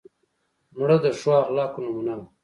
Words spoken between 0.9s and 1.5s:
د ښو